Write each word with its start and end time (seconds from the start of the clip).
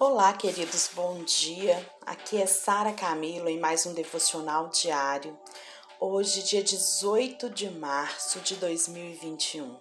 Olá, 0.00 0.32
queridos, 0.32 0.90
bom 0.94 1.24
dia. 1.24 1.84
Aqui 2.06 2.40
é 2.40 2.46
Sara 2.46 2.92
Camilo 2.92 3.48
em 3.48 3.58
mais 3.58 3.84
um 3.84 3.92
devocional 3.92 4.68
diário. 4.68 5.36
Hoje, 5.98 6.44
dia 6.44 6.62
18 6.62 7.50
de 7.50 7.68
março 7.68 8.38
de 8.38 8.54
2021. 8.54 9.76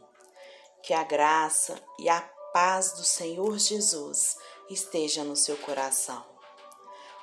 Que 0.82 0.92
a 0.92 1.04
graça 1.04 1.80
e 2.00 2.10
a 2.10 2.20
paz 2.52 2.94
do 2.94 3.04
Senhor 3.04 3.60
Jesus 3.60 4.36
esteja 4.72 5.24
no 5.24 5.36
seu 5.36 5.56
coração. 5.58 6.26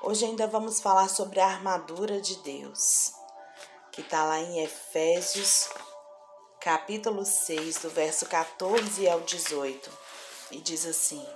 Hoje 0.01 0.25
ainda 0.25 0.47
vamos 0.47 0.79
falar 0.79 1.09
sobre 1.09 1.41
a 1.41 1.49
armadura 1.49 2.21
de 2.21 2.37
Deus, 2.45 3.13
que 3.91 4.03
está 4.03 4.23
lá 4.25 4.39
em 4.39 4.63
Efésios, 4.63 5.69
capítulo 6.61 7.25
6, 7.25 7.79
do 7.79 7.91
verso 7.91 8.25
14 8.27 9.09
ao 9.09 9.21
18, 9.23 9.91
e 10.53 10.61
diz 10.61 10.87
assim: 10.87 11.27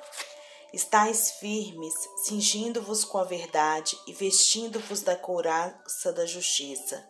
Estais 0.72 1.30
firmes, 1.32 1.94
cingindo-vos 2.24 3.02
com 3.02 3.16
a 3.16 3.24
verdade 3.24 3.98
e 4.06 4.12
vestindo-vos 4.12 5.00
da 5.00 5.16
couraça 5.16 6.12
da 6.12 6.26
justiça. 6.26 7.08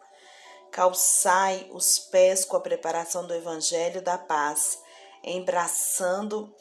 Calçai 0.71 1.69
os 1.73 1.99
pés 1.99 2.45
com 2.45 2.57
a 2.57 2.61
preparação 2.61 3.27
do 3.27 3.35
evangelho 3.35 4.01
da 4.01 4.17
paz, 4.17 4.81
embraçando 5.25 6.55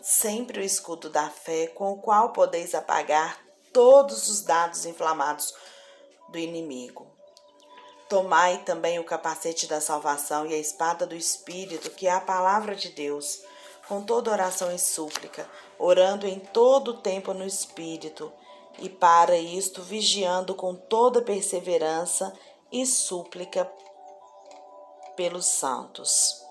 sempre 0.00 0.60
o 0.60 0.62
escudo 0.62 1.10
da 1.10 1.28
fé, 1.28 1.66
com 1.66 1.90
o 1.90 2.00
qual 2.00 2.32
podeis 2.32 2.72
apagar 2.72 3.40
todos 3.72 4.28
os 4.28 4.42
dados 4.42 4.86
inflamados 4.86 5.52
do 6.28 6.38
inimigo. 6.38 7.10
Tomai 8.08 8.62
também 8.62 9.00
o 9.00 9.04
capacete 9.04 9.66
da 9.66 9.80
salvação 9.80 10.46
e 10.46 10.54
a 10.54 10.58
espada 10.58 11.04
do 11.04 11.16
Espírito, 11.16 11.90
que 11.90 12.06
é 12.06 12.12
a 12.12 12.20
palavra 12.20 12.76
de 12.76 12.90
Deus 12.90 13.42
com 13.88 14.02
toda 14.02 14.30
oração 14.30 14.72
e 14.72 14.78
súplica, 14.78 15.48
orando 15.78 16.26
em 16.26 16.38
todo 16.38 16.92
o 16.92 16.98
tempo 16.98 17.32
no 17.34 17.44
Espírito, 17.44 18.32
e 18.78 18.88
para 18.88 19.36
isto 19.36 19.82
vigiando 19.82 20.54
com 20.54 20.74
toda 20.74 21.22
perseverança 21.22 22.32
e 22.72 22.84
súplica 22.84 23.70
pelos 25.14 25.46
santos, 25.46 26.42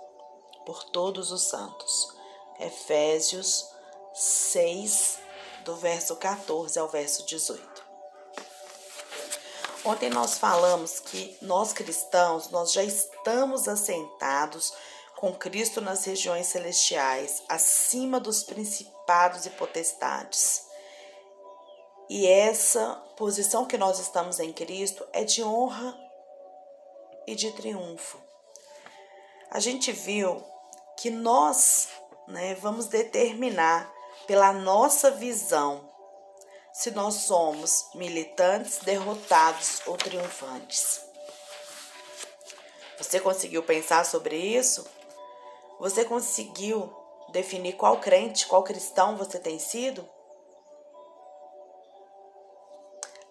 por 0.65 0.83
todos 0.85 1.31
os 1.31 1.41
santos. 1.43 2.15
Efésios 2.59 3.67
6, 4.13 5.19
do 5.65 5.75
verso 5.75 6.15
14 6.15 6.79
ao 6.79 6.87
verso 6.87 7.25
18. 7.25 7.83
Ontem 9.85 10.09
nós 10.09 10.37
falamos 10.37 11.01
que 11.01 11.37
nós 11.41 11.73
cristãos, 11.73 12.49
nós 12.49 12.71
já 12.71 12.83
estamos 12.83 13.67
assentados 13.67 14.71
com 15.23 15.33
Cristo 15.33 15.79
nas 15.79 16.03
regiões 16.03 16.47
celestiais, 16.47 17.43
acima 17.47 18.19
dos 18.19 18.43
principados 18.43 19.45
e 19.45 19.51
potestades. 19.51 20.65
E 22.09 22.27
essa 22.27 23.01
posição 23.15 23.65
que 23.65 23.77
nós 23.77 23.99
estamos 23.99 24.41
em 24.41 24.51
Cristo 24.51 25.07
é 25.13 25.23
de 25.23 25.41
honra 25.41 25.97
e 27.25 27.35
de 27.35 27.53
triunfo. 27.53 28.21
A 29.49 29.61
gente 29.61 29.93
viu 29.93 30.43
que 30.97 31.09
nós 31.09 31.87
né, 32.27 32.55
vamos 32.55 32.87
determinar 32.87 33.89
pela 34.27 34.51
nossa 34.51 35.09
visão 35.09 35.89
se 36.73 36.91
nós 36.91 37.13
somos 37.13 37.87
militantes, 37.95 38.79
derrotados 38.79 39.81
ou 39.85 39.95
triunfantes. 39.95 40.99
Você 42.97 43.21
conseguiu 43.21 43.63
pensar 43.63 44.05
sobre 44.05 44.35
isso? 44.35 44.85
Você 45.83 46.05
conseguiu 46.05 46.95
definir 47.33 47.73
qual 47.73 47.99
crente, 47.99 48.47
qual 48.47 48.63
cristão 48.63 49.17
você 49.17 49.37
tem 49.37 49.59
sido? 49.59 50.09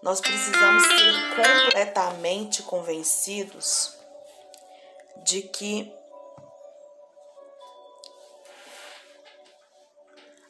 Nós 0.03 0.21
precisamos 0.21 0.83
ser 0.83 1.35
completamente 1.35 2.63
convencidos 2.65 3.97
de 5.25 5.41
que 5.41 5.91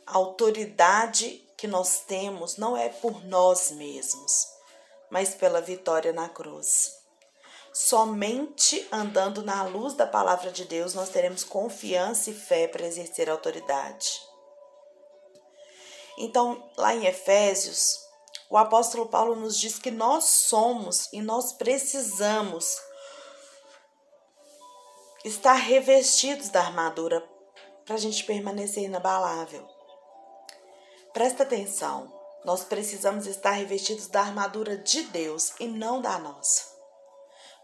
a 0.05 0.17
autoridade 0.17 1.49
que 1.57 1.69
nós 1.69 2.01
temos 2.01 2.57
não 2.57 2.77
é 2.77 2.89
por 2.89 3.25
nós 3.27 3.71
mesmos, 3.71 4.49
mas 5.09 5.37
pela 5.37 5.61
vitória 5.61 6.13
na 6.13 6.29
cruz. 6.29 7.01
Somente 7.73 8.87
andando 8.93 9.43
na 9.43 9.63
luz 9.63 9.95
da 9.95 10.07
palavra 10.07 10.53
de 10.53 10.67
Deus 10.67 10.93
nós 10.93 11.09
teremos 11.09 11.43
confiança 11.43 12.31
e 12.31 12.35
fé 12.35 12.69
para 12.69 12.87
exercer 12.87 13.31
autoridade. 13.31 14.21
Então, 16.19 16.71
lá 16.77 16.95
em 16.95 17.07
Efésios, 17.07 17.99
o 18.51 18.59
apóstolo 18.59 19.07
Paulo 19.07 19.35
nos 19.35 19.59
diz 19.59 19.79
que 19.79 19.91
nós 19.91 20.25
somos 20.25 21.09
e 21.13 21.23
nós 21.23 21.55
precisamos 21.55 22.79
estar 25.25 25.55
revestidos 25.55 26.51
da 26.51 26.61
armadura 26.61 27.27
para 27.87 27.95
a 27.95 27.99
gente 27.99 28.25
permanecer 28.25 28.85
inabalável. 28.85 29.67
Presta 31.15 31.43
atenção, 31.45 32.13
nós 32.45 32.65
precisamos 32.65 33.27
estar 33.27 33.53
revestidos 33.53 34.09
da 34.09 34.21
armadura 34.21 34.77
de 34.77 35.05
Deus 35.05 35.55
e 35.59 35.67
não 35.67 36.03
da 36.03 36.19
nossa. 36.19 36.72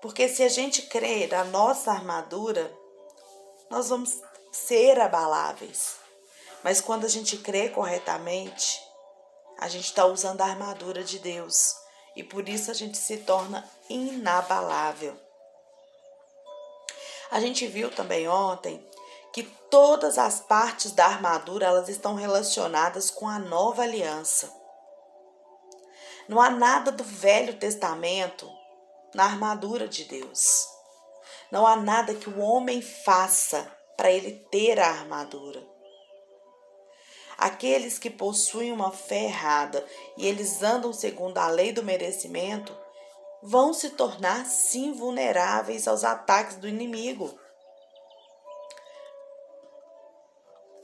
Porque 0.01 0.29
se 0.29 0.43
a 0.43 0.49
gente 0.49 0.83
crer 0.83 1.29
na 1.31 1.45
nossa 1.45 1.91
armadura, 1.91 2.73
nós 3.69 3.89
vamos 3.89 4.21
ser 4.53 5.01
abaláveis. 5.01 5.97
Mas 6.63 6.81
quando 6.81 7.05
a 7.05 7.09
gente 7.09 7.37
crê 7.39 7.69
corretamente, 7.69 8.81
a 9.59 9.69
gente 9.69 9.87
está 9.87 10.07
usando 10.07 10.41
a 10.41 10.47
armadura 10.47 11.03
de 11.03 11.19
Deus. 11.19 11.75
E 12.15 12.23
por 12.23 12.49
isso 12.49 12.71
a 12.71 12.75
gente 12.75 12.97
se 12.97 13.19
torna 13.19 13.69
inabalável. 13.89 15.17
A 17.31 17.41
gente 17.41 17.67
viu 17.67 17.91
também 17.91 18.29
ontem 18.29 18.85
que 19.33 19.43
todas 19.43 20.17
as 20.17 20.41
partes 20.41 20.93
da 20.93 21.07
armadura 21.07 21.67
elas 21.67 21.89
estão 21.89 22.15
relacionadas 22.15 23.11
com 23.11 23.29
a 23.29 23.39
nova 23.39 23.83
aliança. 23.83 24.53
Não 26.29 26.41
há 26.41 26.51
nada 26.51 26.91
do 26.91 27.05
Velho 27.05 27.59
Testamento 27.59 28.58
na 29.15 29.25
armadura 29.25 29.89
de 29.89 30.05
Deus. 30.05 30.69
Não 31.51 31.67
há 31.67 31.77
nada 31.77 32.15
que 32.15 32.29
o 32.29 32.39
homem 32.39 32.83
faça 32.83 33.71
para 33.97 34.11
ele 34.11 34.33
ter 34.51 34.79
a 34.79 34.89
armadura. 34.89 35.67
Aqueles 37.37 37.99
que 37.99 38.11
possuem 38.11 38.73
uma 38.73 38.91
fé 38.91 39.25
errada 39.25 39.87
e 40.17 40.27
eles 40.27 40.63
andam 40.63 40.93
segundo 40.93 41.39
a 41.39 41.49
lei 41.49 41.73
do 41.73 41.83
merecimento 41.83 42.77
vão 43.43 43.73
se 43.73 43.91
tornar 43.91 44.45
sim 44.47 44.93
vulneráveis 44.93 45.87
aos 45.87 46.03
ataques 46.05 46.57
do 46.57 46.69
inimigo. 46.69 47.39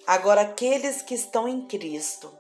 Agora, 0.07 0.43
aqueles 0.43 1.03
que 1.03 1.15
estão 1.15 1.49
em 1.49 1.67
Cristo, 1.67 2.39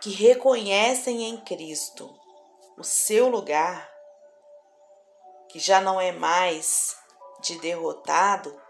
que 0.00 0.10
reconhecem 0.10 1.24
em 1.24 1.38
Cristo 1.38 2.14
o 2.76 2.82
seu 2.82 3.28
lugar, 3.28 3.90
que 5.48 5.58
já 5.58 5.80
não 5.80 6.00
é 6.00 6.12
mais 6.12 6.96
de 7.40 7.58
derrotado, 7.58 8.60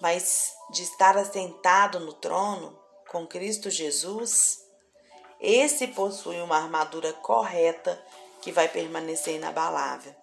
mas 0.00 0.54
de 0.70 0.82
estar 0.82 1.16
assentado 1.16 2.00
no 2.00 2.14
trono 2.14 2.78
com 3.10 3.26
Cristo 3.26 3.70
Jesus, 3.70 4.58
esse 5.40 5.88
possui 5.88 6.40
uma 6.40 6.56
armadura 6.56 7.12
correta 7.12 8.02
que 8.40 8.50
vai 8.50 8.68
permanecer 8.68 9.36
inabalável. 9.36 10.14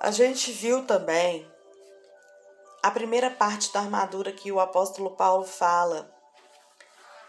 A 0.00 0.10
gente 0.10 0.52
viu 0.52 0.86
também 0.86 1.50
a 2.82 2.90
primeira 2.90 3.30
parte 3.30 3.72
da 3.72 3.80
armadura 3.80 4.30
que 4.30 4.52
o 4.52 4.60
apóstolo 4.60 5.16
Paulo 5.16 5.44
fala, 5.44 6.13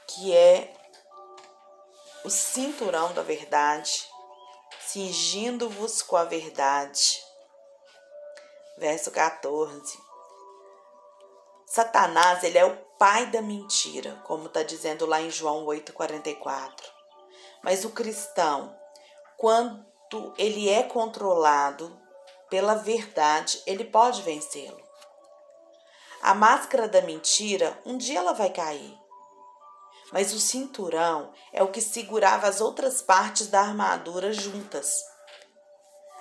que 0.08 0.36
é 0.36 0.74
o 2.24 2.30
cinturão 2.30 3.14
da 3.14 3.22
verdade, 3.22 4.08
cingindo-vos 4.80 6.02
com 6.02 6.16
a 6.16 6.24
verdade. 6.24 7.24
Verso 8.78 9.12
14. 9.12 9.98
Satanás, 11.68 12.44
ele 12.44 12.58
é 12.58 12.66
o 12.66 12.76
pai 12.98 13.28
da 13.28 13.42
mentira, 13.42 14.22
como 14.26 14.48
está 14.48 14.64
dizendo 14.64 15.06
lá 15.06 15.22
em 15.22 15.30
João 15.30 15.66
8,44. 15.66 16.72
Mas 17.64 17.86
o 17.86 17.92
cristão, 17.92 18.76
quando 19.38 19.86
ele 20.38 20.70
é 20.70 20.84
controlado 20.84 22.00
pela 22.50 22.76
verdade, 22.76 23.62
ele 23.66 23.84
pode 23.86 24.22
vencê-lo. 24.22 24.84
A 26.22 26.34
máscara 26.34 26.88
da 26.88 27.02
mentira, 27.02 27.80
um 27.86 27.98
dia 27.98 28.20
ela 28.20 28.34
vai 28.34 28.50
cair 28.50 29.05
mas 30.12 30.34
o 30.34 30.40
cinturão 30.40 31.34
é 31.52 31.64
o 31.64 31.72
que 31.72 31.82
segurava 31.82 32.48
as 32.48 32.62
outras 32.62 33.02
partes 33.02 33.48
da 33.48 33.62
armadura 33.62 34.32
juntas. 34.32 35.04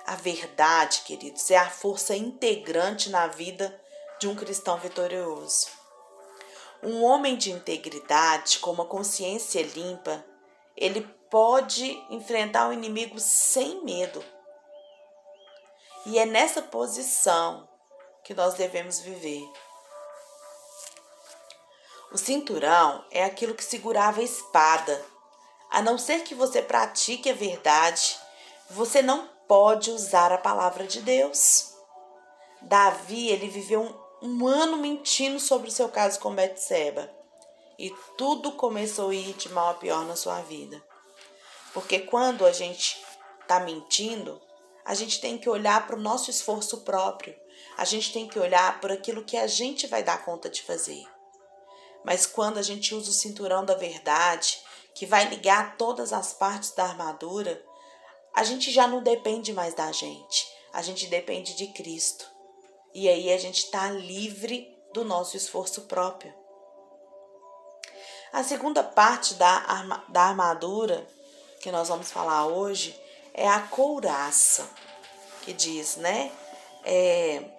A 0.05 0.15
verdade, 0.15 1.01
queridos, 1.01 1.49
é 1.49 1.57
a 1.57 1.69
força 1.69 2.15
integrante 2.15 3.09
na 3.09 3.27
vida 3.27 3.79
de 4.19 4.27
um 4.27 4.35
cristão 4.35 4.77
vitorioso. 4.77 5.67
Um 6.83 7.03
homem 7.03 7.35
de 7.35 7.51
integridade, 7.51 8.59
com 8.59 8.71
uma 8.71 8.85
consciência 8.85 9.61
limpa, 9.63 10.23
ele 10.77 11.01
pode 11.29 11.91
enfrentar 12.09 12.69
o 12.69 12.73
inimigo 12.73 13.19
sem 13.19 13.83
medo. 13.83 14.23
E 16.05 16.19
é 16.19 16.25
nessa 16.25 16.61
posição 16.61 17.67
que 18.23 18.33
nós 18.33 18.53
devemos 18.53 18.99
viver. 18.99 19.41
O 22.15 22.17
cinturão 22.17 23.03
é 23.11 23.25
aquilo 23.25 23.53
que 23.53 23.61
segurava 23.61 24.21
a 24.21 24.23
espada. 24.23 25.03
A 25.69 25.81
não 25.81 25.97
ser 25.97 26.23
que 26.23 26.33
você 26.33 26.61
pratique 26.61 27.29
a 27.29 27.33
verdade, 27.33 28.17
você 28.69 29.01
não 29.01 29.27
pode 29.49 29.91
usar 29.91 30.31
a 30.31 30.37
palavra 30.37 30.87
de 30.87 31.01
Deus. 31.01 31.73
Davi, 32.61 33.27
ele 33.27 33.49
viveu 33.49 33.81
um, 34.21 34.29
um 34.29 34.47
ano 34.47 34.77
mentindo 34.77 35.41
sobre 35.41 35.67
o 35.67 35.71
seu 35.71 35.89
caso 35.89 36.21
com 36.21 36.33
Betseba. 36.33 37.11
E 37.77 37.93
tudo 38.17 38.53
começou 38.53 39.09
a 39.09 39.13
ir 39.13 39.33
de 39.33 39.49
mal 39.49 39.71
a 39.71 39.73
pior 39.73 40.05
na 40.05 40.15
sua 40.15 40.39
vida. 40.39 40.81
Porque 41.73 41.99
quando 41.99 42.45
a 42.45 42.53
gente 42.53 42.97
está 43.41 43.59
mentindo, 43.59 44.41
a 44.85 44.93
gente 44.93 45.19
tem 45.19 45.37
que 45.37 45.49
olhar 45.49 45.85
para 45.85 45.97
o 45.97 46.01
nosso 46.01 46.29
esforço 46.29 46.77
próprio. 46.85 47.35
A 47.77 47.83
gente 47.83 48.13
tem 48.13 48.25
que 48.25 48.39
olhar 48.39 48.79
por 48.79 48.89
aquilo 48.89 49.25
que 49.25 49.35
a 49.35 49.47
gente 49.47 49.85
vai 49.85 50.01
dar 50.01 50.23
conta 50.23 50.49
de 50.49 50.63
fazer. 50.63 51.13
Mas 52.05 52.25
quando 52.25 52.59
a 52.59 52.61
gente 52.61 52.93
usa 52.93 53.09
o 53.09 53.13
cinturão 53.13 53.65
da 53.65 53.73
verdade, 53.73 54.61
que 54.93 55.05
vai 55.05 55.25
ligar 55.25 55.75
todas 55.75 56.13
as 56.13 56.33
partes 56.33 56.71
da 56.71 56.83
armadura, 56.83 57.61
a 58.33 58.43
gente 58.43 58.71
já 58.71 58.87
não 58.87 59.01
depende 59.01 59.51
mais 59.51 59.73
da 59.73 59.91
gente. 59.91 60.47
A 60.71 60.81
gente 60.81 61.07
depende 61.07 61.55
de 61.55 61.67
Cristo. 61.67 62.29
E 62.93 63.09
aí 63.09 63.33
a 63.33 63.37
gente 63.37 63.65
está 63.65 63.89
livre 63.89 64.71
do 64.93 65.03
nosso 65.03 65.35
esforço 65.35 65.81
próprio. 65.83 66.33
A 68.31 68.43
segunda 68.43 68.83
parte 68.83 69.33
da, 69.33 70.03
da 70.09 70.21
armadura 70.23 71.07
que 71.61 71.71
nós 71.71 71.87
vamos 71.87 72.11
falar 72.11 72.45
hoje 72.45 72.95
é 73.33 73.47
a 73.47 73.61
couraça, 73.61 74.69
que 75.41 75.51
diz, 75.51 75.95
né? 75.95 76.31
É, 76.83 77.54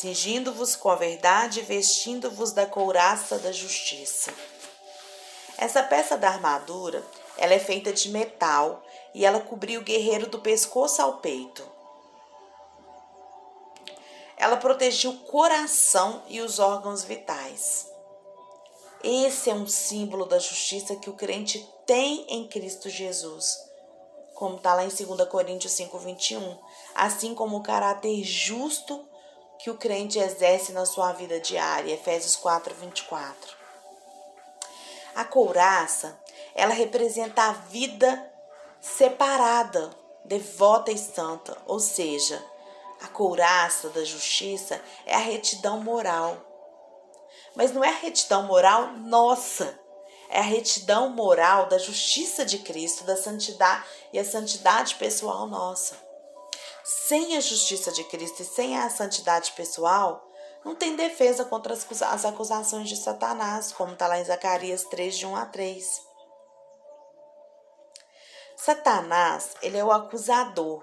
cingindo-vos 0.00 0.76
com 0.76 0.88
a 0.88 0.94
verdade, 0.94 1.60
vestindo-vos 1.60 2.52
da 2.52 2.64
couraça 2.64 3.38
da 3.38 3.52
justiça. 3.52 4.32
Essa 5.58 5.82
peça 5.82 6.16
da 6.16 6.30
armadura, 6.30 7.04
ela 7.36 7.52
é 7.52 7.58
feita 7.58 7.92
de 7.92 8.08
metal 8.08 8.82
e 9.12 9.26
ela 9.26 9.40
cobria 9.40 9.78
o 9.78 9.84
guerreiro 9.84 10.26
do 10.26 10.40
pescoço 10.40 11.02
ao 11.02 11.18
peito. 11.18 11.62
Ela 14.38 14.56
protegia 14.56 15.10
o 15.10 15.18
coração 15.18 16.22
e 16.28 16.40
os 16.40 16.58
órgãos 16.58 17.04
vitais. 17.04 17.86
Esse 19.04 19.50
é 19.50 19.54
um 19.54 19.66
símbolo 19.66 20.24
da 20.24 20.38
justiça 20.38 20.96
que 20.96 21.10
o 21.10 21.14
crente 21.14 21.62
tem 21.84 22.24
em 22.26 22.48
Cristo 22.48 22.88
Jesus, 22.88 23.54
como 24.34 24.56
está 24.56 24.72
lá 24.72 24.82
em 24.82 24.88
2 24.88 25.28
Coríntios 25.28 25.74
5, 25.74 25.98
21, 25.98 26.58
assim 26.94 27.34
como 27.34 27.58
o 27.58 27.62
caráter 27.62 28.24
justo 28.24 29.09
que 29.62 29.70
o 29.70 29.76
crente 29.76 30.18
exerce 30.18 30.72
na 30.72 30.86
sua 30.86 31.12
vida 31.12 31.38
diária, 31.40 31.92
Efésios 31.92 32.36
4, 32.36 32.74
24. 32.74 33.56
A 35.14 35.24
couraça, 35.24 36.18
ela 36.54 36.72
representa 36.72 37.42
a 37.42 37.52
vida 37.52 38.30
separada, 38.80 39.90
devota 40.24 40.90
e 40.90 40.98
santa, 40.98 41.56
ou 41.66 41.80
seja, 41.80 42.42
a 43.02 43.08
couraça 43.08 43.88
da 43.90 44.04
justiça 44.04 44.80
é 45.06 45.14
a 45.14 45.18
retidão 45.18 45.82
moral 45.82 46.50
mas 47.54 47.72
não 47.72 47.84
é 47.84 47.88
a 47.88 47.98
retidão 47.98 48.44
moral 48.44 48.92
nossa, 48.92 49.78
é 50.28 50.38
a 50.38 50.42
retidão 50.42 51.10
moral 51.10 51.66
da 51.66 51.78
justiça 51.78 52.44
de 52.44 52.58
Cristo, 52.58 53.04
da 53.04 53.16
santidade 53.16 53.84
e 54.12 54.18
a 54.18 54.24
santidade 54.24 54.94
pessoal 54.94 55.46
nossa. 55.46 55.96
Sem 56.84 57.36
a 57.36 57.40
justiça 57.40 57.92
de 57.92 58.04
Cristo 58.04 58.42
e 58.42 58.44
sem 58.44 58.78
a 58.78 58.88
santidade 58.90 59.52
pessoal, 59.52 60.26
não 60.64 60.74
tem 60.74 60.96
defesa 60.96 61.44
contra 61.44 61.74
as 61.74 62.24
acusações 62.24 62.88
de 62.88 62.96
Satanás, 62.96 63.72
como 63.72 63.92
está 63.92 64.06
lá 64.06 64.18
em 64.18 64.24
Zacarias 64.24 64.84
3, 64.84 65.16
de 65.16 65.26
1 65.26 65.36
a 65.36 65.46
3. 65.46 66.02
Satanás, 68.56 69.54
ele 69.62 69.78
é 69.78 69.84
o 69.84 69.90
acusador, 69.90 70.82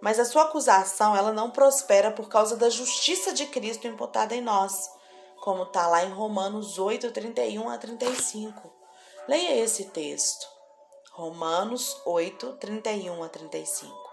mas 0.00 0.18
a 0.18 0.24
sua 0.24 0.44
acusação 0.44 1.16
ela 1.16 1.32
não 1.32 1.50
prospera 1.50 2.10
por 2.10 2.28
causa 2.28 2.56
da 2.56 2.68
justiça 2.68 3.32
de 3.32 3.46
Cristo 3.46 3.86
imputada 3.86 4.34
em 4.34 4.40
nós 4.40 4.90
como 5.44 5.64
está 5.64 5.86
lá 5.86 6.02
em 6.02 6.10
Romanos 6.10 6.78
8, 6.78 7.10
31 7.10 7.68
a 7.68 7.76
35. 7.76 8.72
Leia 9.28 9.62
esse 9.62 9.84
texto. 9.90 10.48
Romanos 11.12 12.00
8, 12.06 12.54
31 12.54 13.22
a 13.22 13.28
35. 13.28 14.03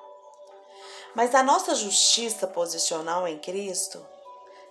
Mas 1.15 1.35
a 1.35 1.43
nossa 1.43 1.75
justiça 1.75 2.47
posicional 2.47 3.27
em 3.27 3.37
Cristo, 3.39 4.05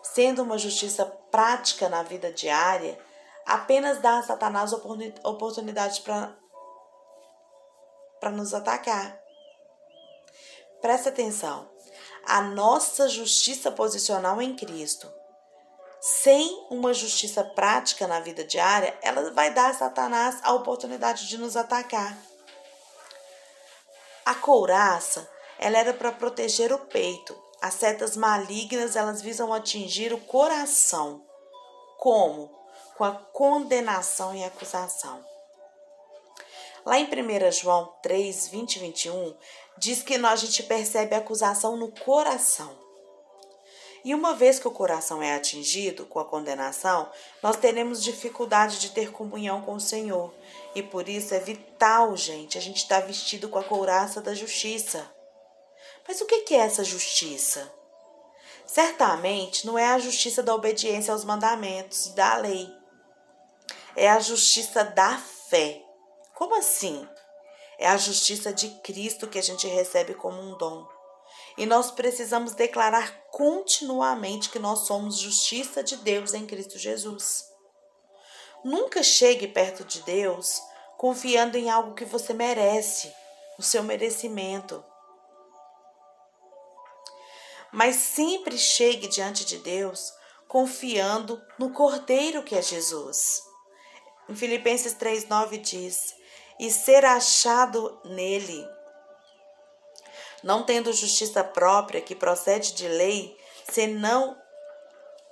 sendo 0.02 0.42
uma 0.42 0.56
justiça 0.56 1.04
prática 1.30 1.88
na 1.88 2.02
vida 2.02 2.32
diária, 2.32 2.98
apenas 3.46 4.00
dá 4.00 4.18
a 4.18 4.22
Satanás 4.22 4.72
oportunidade 4.72 6.02
para 6.02 6.34
nos 8.30 8.54
atacar. 8.54 9.20
Presta 10.80 11.10
atenção. 11.10 11.70
A 12.26 12.40
nossa 12.40 13.08
justiça 13.08 13.70
posicional 13.70 14.40
em 14.40 14.56
Cristo 14.56 15.12
sem 16.00 16.66
uma 16.70 16.94
justiça 16.94 17.44
prática 17.44 18.06
na 18.06 18.20
vida 18.20 18.42
diária, 18.42 18.98
ela 19.02 19.30
vai 19.32 19.52
dar 19.52 19.70
a 19.70 19.74
Satanás 19.74 20.38
a 20.42 20.54
oportunidade 20.54 21.28
de 21.28 21.36
nos 21.36 21.56
atacar. 21.56 22.16
A 24.24 24.34
couraça, 24.34 25.28
ela 25.60 25.78
era 25.78 25.92
para 25.92 26.10
proteger 26.10 26.72
o 26.72 26.78
peito. 26.78 27.36
As 27.60 27.74
setas 27.74 28.16
malignas, 28.16 28.96
elas 28.96 29.20
visam 29.20 29.52
atingir 29.52 30.10
o 30.10 30.18
coração. 30.18 31.22
Como? 31.98 32.50
Com 32.96 33.04
a 33.04 33.12
condenação 33.12 34.34
e 34.34 34.42
acusação. 34.42 35.22
Lá 36.84 36.98
em 36.98 37.04
1 37.04 37.52
João 37.52 37.92
3, 38.02 38.48
20 38.48 38.76
e 38.76 38.78
21, 38.78 39.36
diz 39.76 40.02
que 40.02 40.14
a 40.14 40.36
gente 40.36 40.62
percebe 40.62 41.14
a 41.14 41.18
acusação 41.18 41.76
no 41.76 41.92
coração. 41.92 42.74
E 44.02 44.14
uma 44.14 44.34
vez 44.34 44.58
que 44.58 44.66
o 44.66 44.70
coração 44.70 45.22
é 45.22 45.34
atingido 45.34 46.06
com 46.06 46.18
a 46.18 46.24
condenação, 46.24 47.06
nós 47.42 47.56
teremos 47.56 48.02
dificuldade 48.02 48.80
de 48.80 48.92
ter 48.92 49.12
comunhão 49.12 49.60
com 49.60 49.74
o 49.74 49.80
Senhor. 49.80 50.32
E 50.74 50.82
por 50.82 51.06
isso 51.06 51.34
é 51.34 51.38
vital, 51.38 52.16
gente, 52.16 52.56
a 52.56 52.62
gente 52.62 52.78
estar 52.78 53.02
tá 53.02 53.06
vestido 53.06 53.50
com 53.50 53.58
a 53.58 53.64
couraça 53.64 54.22
da 54.22 54.32
justiça. 54.32 55.19
Mas 56.06 56.20
o 56.20 56.26
que 56.26 56.54
é 56.54 56.58
essa 56.58 56.84
justiça? 56.84 57.72
Certamente 58.66 59.66
não 59.66 59.78
é 59.78 59.86
a 59.86 59.98
justiça 59.98 60.42
da 60.42 60.54
obediência 60.54 61.12
aos 61.12 61.24
mandamentos 61.24 62.08
da 62.14 62.36
lei. 62.36 62.72
É 63.96 64.08
a 64.08 64.20
justiça 64.20 64.84
da 64.84 65.18
fé. 65.18 65.82
Como 66.34 66.56
assim? 66.56 67.08
É 67.78 67.88
a 67.88 67.96
justiça 67.96 68.52
de 68.52 68.68
Cristo 68.82 69.26
que 69.26 69.38
a 69.38 69.42
gente 69.42 69.66
recebe 69.66 70.14
como 70.14 70.40
um 70.40 70.56
dom. 70.56 70.86
E 71.56 71.66
nós 71.66 71.90
precisamos 71.90 72.54
declarar 72.54 73.24
continuamente 73.30 74.50
que 74.50 74.58
nós 74.58 74.86
somos 74.86 75.18
justiça 75.18 75.82
de 75.82 75.96
Deus 75.96 76.32
em 76.32 76.46
Cristo 76.46 76.78
Jesus. 76.78 77.50
Nunca 78.64 79.02
chegue 79.02 79.48
perto 79.48 79.84
de 79.84 80.02
Deus 80.02 80.62
confiando 80.96 81.56
em 81.56 81.70
algo 81.70 81.94
que 81.94 82.04
você 82.04 82.34
merece, 82.34 83.10
o 83.58 83.62
seu 83.62 83.82
merecimento. 83.82 84.84
Mas 87.72 87.96
sempre 87.96 88.58
chegue 88.58 89.06
diante 89.08 89.44
de 89.44 89.58
Deus 89.58 90.12
confiando 90.48 91.40
no 91.58 91.70
Cordeiro 91.72 92.42
que 92.42 92.54
é 92.54 92.62
Jesus. 92.62 93.42
Em 94.28 94.34
Filipenses 94.34 94.94
3,9 94.94 95.60
diz: 95.60 96.14
E 96.58 96.70
ser 96.70 97.04
achado 97.04 98.00
nele 98.04 98.66
não 100.42 100.62
tendo 100.62 100.92
justiça 100.92 101.44
própria 101.44 102.00
que 102.00 102.14
procede 102.14 102.72
de 102.72 102.88
lei, 102.88 103.36
senão 103.70 104.36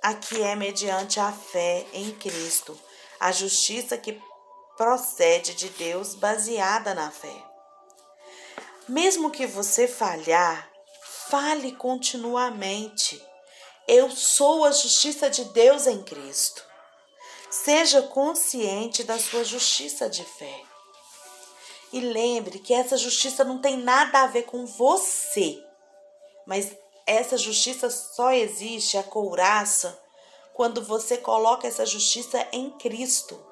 a 0.01 0.13
que 0.13 0.41
é 0.41 0.55
mediante 0.55 1.19
a 1.19 1.31
fé 1.31 1.85
em 1.93 2.11
Cristo, 2.11 2.79
a 3.19 3.31
justiça 3.31 3.97
que 3.97 4.21
procede 4.77 5.55
de 5.55 5.69
Deus 5.69 6.15
baseada 6.15 6.93
na 6.93 7.11
fé. 7.11 7.43
Mesmo 8.87 9.29
que 9.29 9.45
você 9.45 9.87
falhar, 9.87 10.68
fale 11.29 11.73
continuamente. 11.73 13.23
Eu 13.87 14.09
sou 14.09 14.65
a 14.65 14.71
justiça 14.71 15.29
de 15.29 15.45
Deus 15.45 15.85
em 15.85 16.01
Cristo. 16.01 16.63
Seja 17.49 18.01
consciente 18.01 19.03
da 19.03 19.17
sua 19.19 19.43
justiça 19.43 20.09
de 20.09 20.23
fé. 20.23 20.63
E 21.93 21.99
lembre 21.99 22.59
que 22.59 22.73
essa 22.73 22.97
justiça 22.97 23.43
não 23.43 23.59
tem 23.59 23.77
nada 23.77 24.21
a 24.21 24.27
ver 24.27 24.43
com 24.43 24.65
você, 24.65 25.63
mas 26.45 26.75
essa 27.05 27.37
justiça 27.37 27.89
só 27.89 28.31
existe, 28.31 28.97
a 28.97 29.03
couraça, 29.03 29.99
quando 30.53 30.83
você 30.83 31.17
coloca 31.17 31.67
essa 31.67 31.85
justiça 31.85 32.47
em 32.51 32.69
Cristo. 32.71 33.43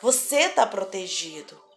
Você 0.00 0.38
está 0.42 0.66
protegido. 0.66 1.67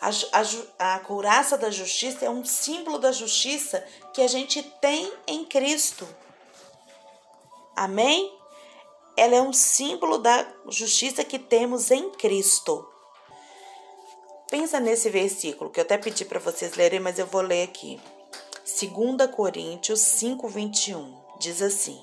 A, 0.00 0.08
a, 0.08 0.94
a 0.94 0.98
couraça 1.00 1.58
da 1.58 1.70
justiça 1.70 2.24
é 2.24 2.30
um 2.30 2.44
símbolo 2.44 2.98
da 2.98 3.12
justiça 3.12 3.84
que 4.14 4.22
a 4.22 4.26
gente 4.26 4.62
tem 4.80 5.12
em 5.26 5.44
Cristo. 5.44 6.08
Amém? 7.76 8.32
Ela 9.16 9.36
é 9.36 9.42
um 9.42 9.52
símbolo 9.52 10.18
da 10.18 10.46
justiça 10.68 11.22
que 11.22 11.38
temos 11.38 11.90
em 11.90 12.10
Cristo. 12.12 12.88
Pensa 14.50 14.80
nesse 14.80 15.10
versículo 15.10 15.70
que 15.70 15.78
eu 15.78 15.84
até 15.84 15.96
pedi 15.96 16.24
para 16.24 16.40
vocês 16.40 16.74
lerem, 16.74 16.98
mas 16.98 17.18
eu 17.18 17.26
vou 17.26 17.42
ler 17.42 17.62
aqui. 17.62 18.00
2 18.64 19.30
Coríntios 19.30 20.00
5, 20.00 20.48
21 20.48 21.20
diz 21.38 21.60
assim: 21.60 22.00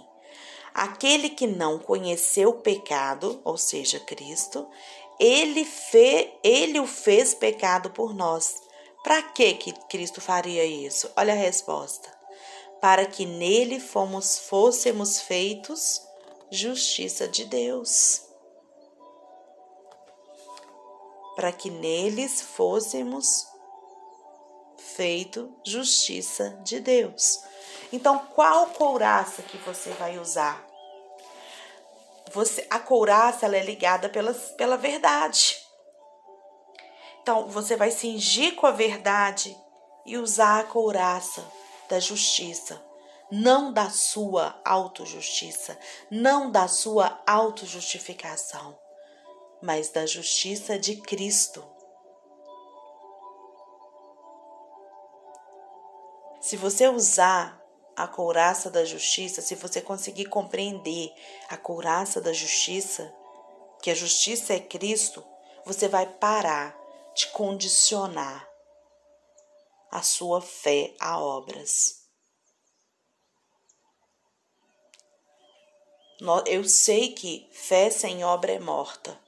Aquele 0.74 1.30
que 1.30 1.48
não 1.48 1.80
conheceu 1.80 2.50
o 2.50 2.62
pecado, 2.62 3.42
ou 3.44 3.58
seja, 3.58 4.00
Cristo, 4.00 4.68
ele, 5.20 5.66
fe, 5.66 6.34
ele 6.44 6.80
o 6.80 6.88
fez 6.88 7.34
pecado 7.34 7.90
por 7.90 8.14
nós. 8.14 8.62
Para 9.04 9.22
que 9.22 9.54
que 9.54 9.74
Cristo 9.88 10.20
faria 10.20 10.66
isso? 10.66 11.10
Olha 11.16 11.34
a 11.34 11.38
resposta. 11.38 12.10
Para 12.82 13.06
que 13.06 13.26
nele 13.26 13.80
fomos 13.80 14.38
fôssemos 14.38 15.22
feitos 15.22 16.02
justiça 16.52 17.28
de 17.28 17.46
Deus. 17.46 18.22
Para 21.36 21.52
que 21.52 21.70
neles 21.70 22.42
fôssemos 22.42 23.48
feito 24.78 25.56
justiça 25.64 26.60
de 26.64 26.80
Deus. 26.80 27.42
Então, 27.94 28.20
qual 28.34 28.68
couraça 28.68 29.42
que 29.44 29.58
você 29.58 29.92
vai 29.92 30.18
usar? 30.18 30.67
Você, 32.38 32.68
a 32.70 32.80
couraça 32.80 33.48
ela 33.48 33.58
é 33.58 33.64
ligada 33.64 34.10
pela, 34.10 34.32
pela 34.32 34.78
verdade. 34.78 35.58
Então, 37.20 37.48
você 37.48 37.76
vai 37.76 37.90
cingir 37.90 38.56
com 38.56 38.68
a 38.68 38.72
verdade 38.72 39.58
e 40.06 40.20
usar 40.20 40.60
a 40.60 40.64
couraça 40.64 41.44
da 41.90 42.00
justiça, 42.00 42.80
não 43.32 43.74
da 43.74 43.90
sua 43.90 44.62
autojustiça, 44.64 45.80
não 46.12 46.52
da 46.52 46.68
sua 46.68 47.20
autojustificação, 47.26 48.78
mas 49.60 49.90
da 49.90 50.06
justiça 50.06 50.78
de 50.78 50.98
Cristo. 50.98 51.68
Se 56.40 56.56
você 56.56 56.88
usar 56.88 57.60
a 57.98 58.08
couraça 58.08 58.70
da 58.70 58.86
justiça, 58.86 59.42
se 59.42 59.56
você 59.56 59.82
conseguir 59.82 60.26
compreender 60.26 61.12
a 61.50 61.58
couraça 61.58 62.22
da 62.22 62.32
justiça, 62.32 63.12
que 63.82 63.90
a 63.90 63.96
justiça 63.96 64.54
é 64.54 64.60
Cristo, 64.60 65.26
você 65.66 65.88
vai 65.88 66.06
parar 66.06 66.80
de 67.16 67.26
condicionar 67.32 68.48
a 69.90 70.04
sua 70.04 70.40
fé 70.40 70.94
a 71.00 71.20
obras. 71.20 72.06
Eu 76.46 76.64
sei 76.66 77.14
que 77.14 77.50
fé 77.52 77.90
sem 77.90 78.24
obra 78.24 78.52
é 78.52 78.60
morta 78.60 79.20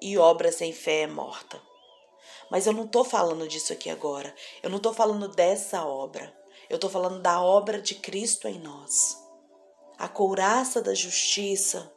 e 0.00 0.18
obra 0.18 0.50
sem 0.50 0.72
fé 0.72 1.02
é 1.02 1.06
morta. 1.06 1.62
Mas 2.50 2.66
eu 2.66 2.72
não 2.72 2.84
estou 2.84 3.04
falando 3.04 3.46
disso 3.46 3.72
aqui 3.72 3.88
agora. 3.88 4.34
Eu 4.60 4.70
não 4.70 4.78
estou 4.78 4.92
falando 4.92 5.28
dessa 5.28 5.86
obra. 5.86 6.39
Eu 6.70 6.76
estou 6.76 6.88
falando 6.88 7.20
da 7.20 7.42
obra 7.42 7.82
de 7.82 7.96
Cristo 7.96 8.46
em 8.46 8.60
nós. 8.60 9.18
A 9.98 10.06
couraça 10.06 10.80
da 10.80 10.94
justiça, 10.94 11.92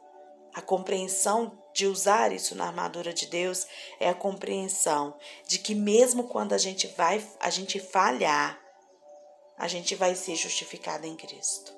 a 0.52 0.60
compreensão 0.60 1.62
de 1.72 1.86
usar 1.86 2.32
isso 2.32 2.56
na 2.56 2.66
armadura 2.66 3.14
de 3.14 3.26
Deus 3.26 3.68
é 4.00 4.08
a 4.08 4.14
compreensão 4.14 5.16
de 5.46 5.60
que 5.60 5.76
mesmo 5.76 6.24
quando 6.24 6.54
a 6.54 6.58
gente 6.58 6.88
vai, 6.88 7.24
a 7.38 7.50
gente 7.50 7.78
falhar, 7.78 8.60
a 9.56 9.68
gente 9.68 9.94
vai 9.94 10.16
ser 10.16 10.34
justificado 10.34 11.06
em 11.06 11.14
Cristo. 11.14 11.72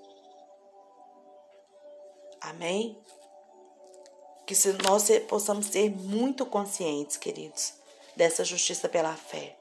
Amém? 2.41 2.99
Que 4.47 4.55
se 4.55 4.73
nós 4.73 5.07
possamos 5.29 5.67
ser 5.67 5.91
muito 5.91 6.47
conscientes, 6.47 7.19
queridos, 7.19 7.75
dessa 8.17 8.43
justiça 8.43 8.89
pela 8.89 9.15
fé 9.15 9.55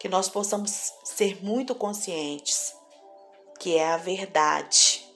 que 0.00 0.08
nós 0.08 0.30
possamos 0.30 0.94
ser 1.04 1.44
muito 1.44 1.74
conscientes 1.74 2.74
que 3.60 3.76
é 3.76 3.92
a 3.92 3.98
verdade. 3.98 5.06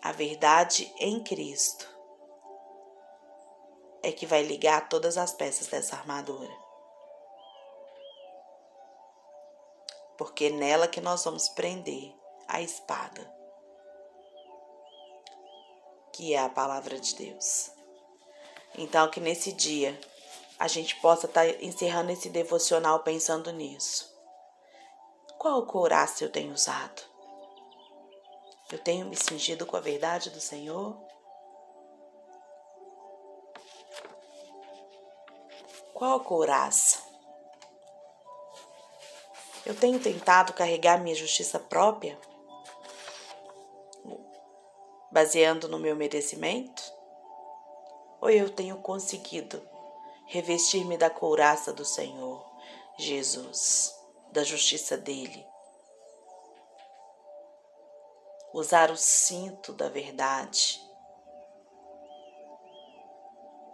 A 0.00 0.10
verdade 0.10 0.90
em 0.98 1.22
Cristo 1.22 1.86
é 4.02 4.10
que 4.10 4.24
vai 4.24 4.42
ligar 4.42 4.88
todas 4.88 5.18
as 5.18 5.34
peças 5.34 5.66
dessa 5.66 5.94
armadura. 5.94 6.50
Porque 10.16 10.46
é 10.46 10.50
nela 10.50 10.88
que 10.88 11.02
nós 11.02 11.22
vamos 11.22 11.50
prender 11.50 12.14
a 12.48 12.62
espada, 12.62 13.30
que 16.14 16.32
é 16.32 16.38
a 16.38 16.48
palavra 16.48 16.98
de 16.98 17.14
Deus. 17.14 17.70
Então, 18.78 19.10
que 19.10 19.20
nesse 19.20 19.52
dia 19.52 20.00
a 20.58 20.68
gente 20.68 20.96
possa 20.96 21.26
estar 21.26 21.44
tá 21.44 21.50
encerrando 21.60 22.12
esse 22.12 22.28
devocional 22.28 23.00
pensando 23.00 23.50
nisso. 23.52 24.12
Qual 25.38 25.66
couraça 25.66 26.24
eu 26.24 26.30
tenho 26.30 26.52
usado? 26.52 27.02
Eu 28.70 28.78
tenho 28.78 29.06
me 29.06 29.16
cingido 29.16 29.66
com 29.66 29.76
a 29.76 29.80
verdade 29.80 30.30
do 30.30 30.40
Senhor? 30.40 30.96
Qual 35.92 36.20
couraça? 36.20 37.02
Eu 39.66 39.76
tenho 39.76 40.00
tentado 40.00 40.52
carregar 40.52 40.98
minha 40.98 41.14
justiça 41.14 41.58
própria, 41.58 42.18
baseando 45.10 45.68
no 45.68 45.78
meu 45.78 45.94
merecimento? 45.94 46.82
Ou 48.20 48.30
eu 48.30 48.48
tenho 48.48 48.78
conseguido 48.78 49.71
revestir-me 50.32 50.96
da 50.96 51.10
couraça 51.10 51.74
do 51.74 51.84
Senhor, 51.84 52.42
Jesus, 52.96 53.94
da 54.32 54.42
justiça 54.42 54.96
dele. 54.96 55.46
Usar 58.54 58.90
o 58.90 58.96
cinto 58.96 59.74
da 59.74 59.90
verdade. 59.90 60.80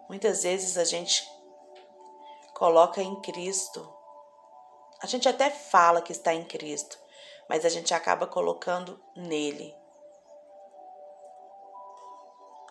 Muitas 0.09 0.43
vezes 0.43 0.77
a 0.77 0.85
gente 0.85 1.25
coloca 2.55 3.01
em 3.01 3.21
Cristo. 3.21 3.89
A 5.01 5.07
gente 5.07 5.29
até 5.29 5.51
fala 5.51 6.03
que 6.03 6.11
está 6.11 6.35
em 6.35 6.45
Cristo, 6.45 6.99
mas 7.49 7.65
a 7.65 7.69
gente 7.69 7.95
acaba 7.95 8.27
colocando 8.27 9.01
nele 9.15 9.73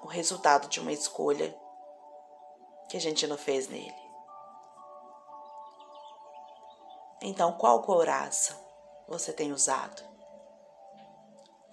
o 0.04 0.08
resultado 0.08 0.68
de 0.68 0.82
uma 0.82 0.92
escolha 0.92 1.58
que 2.88 2.98
a 2.98 3.02
gente 3.02 3.28
não 3.28 3.38
fez 3.38 3.68
nele. 3.68 4.08
Então, 7.22 7.54
qual 7.54 7.82
couraça 7.82 8.58
você 9.08 9.34
tem 9.34 9.52
usado? 9.52 10.04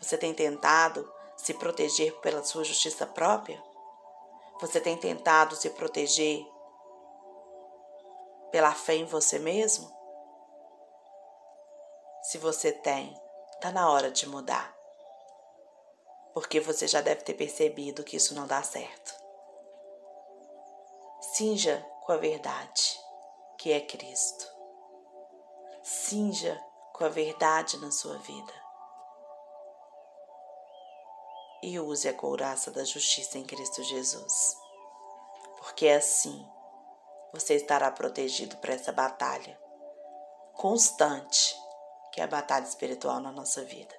Você 0.01 0.19
tem 0.19 0.35
tentado 0.35 1.11
se 1.37 1.55
proteger 1.55 2.13
pela 2.21 2.43
sua 2.43 2.65
justiça 2.65 3.07
própria? 3.07 3.63
Você 4.61 4.81
tem 4.81 4.97
tentado 4.97 5.55
se 5.55 5.71
proteger 5.71 6.45
pela 8.51 8.73
fé 8.73 8.95
em 8.95 9.05
você 9.05 9.39
mesmo? 9.39 9.93
Se 12.23 12.39
você 12.39 12.73
tem, 12.73 13.15
está 13.55 13.71
na 13.71 13.91
hora 13.91 14.11
de 14.11 14.27
mudar. 14.27 14.75
Porque 16.33 16.59
você 16.59 16.89
já 16.89 17.01
deve 17.01 17.23
ter 17.23 17.35
percebido 17.35 18.03
que 18.03 18.17
isso 18.17 18.35
não 18.35 18.47
dá 18.47 18.63
certo 18.63 19.24
cinja 21.33 21.85
com 22.03 22.13
a 22.13 22.17
verdade, 22.17 23.01
que 23.57 23.73
é 23.73 23.81
Cristo. 23.81 24.47
Cinja 25.83 26.63
com 26.93 27.05
a 27.05 27.09
verdade 27.09 27.79
na 27.79 27.91
sua 27.91 28.19
vida. 28.19 28.53
E 31.63 31.81
use 31.81 32.07
a 32.09 32.15
couraça 32.15 32.71
da 32.71 32.85
justiça 32.85 33.39
em 33.39 33.45
Cristo 33.45 33.83
Jesus. 33.83 34.57
Porque 35.59 35.89
assim 35.89 36.47
você 37.33 37.55
estará 37.55 37.91
protegido 37.91 38.57
para 38.59 38.75
essa 38.75 38.93
batalha 38.93 39.59
constante, 40.53 41.57
que 42.13 42.21
é 42.21 42.25
a 42.25 42.29
batalha 42.29 42.65
espiritual 42.65 43.19
na 43.19 43.33
nossa 43.33 43.65
vida. 43.65 43.95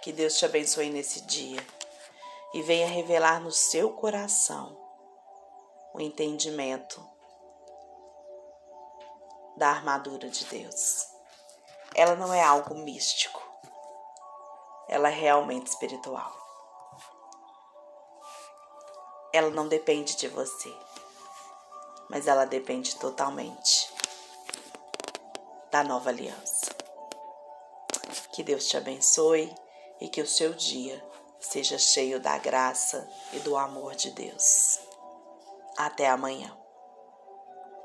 Que 0.00 0.12
Deus 0.12 0.36
te 0.36 0.46
abençoe 0.46 0.90
nesse 0.90 1.20
dia 1.20 1.64
e 2.52 2.62
venha 2.62 2.86
revelar 2.86 3.40
no 3.40 3.50
seu 3.50 3.92
coração 3.94 4.76
o 5.94 6.00
entendimento 6.00 7.02
da 9.56 9.68
armadura 9.68 10.28
de 10.28 10.44
Deus. 10.46 11.06
Ela 11.94 12.14
não 12.14 12.32
é 12.32 12.42
algo 12.42 12.74
místico, 12.74 13.42
ela 14.88 15.08
é 15.08 15.14
realmente 15.14 15.68
espiritual. 15.68 16.32
Ela 19.32 19.50
não 19.50 19.66
depende 19.66 20.16
de 20.16 20.28
você, 20.28 20.74
mas 22.08 22.26
ela 22.26 22.44
depende 22.44 22.96
totalmente 22.96 23.90
da 25.70 25.82
nova 25.82 26.10
aliança. 26.10 26.70
Que 28.32 28.42
Deus 28.42 28.66
te 28.66 28.76
abençoe 28.76 29.54
e 30.00 30.08
que 30.08 30.20
o 30.20 30.26
seu 30.26 30.52
dia 30.52 31.11
seja 31.42 31.78
cheio 31.78 32.20
da 32.20 32.38
graça 32.38 33.08
e 33.32 33.38
do 33.40 33.56
amor 33.56 33.94
de 33.94 34.10
Deus. 34.10 34.78
Até 35.76 36.08
amanhã. 36.08 36.61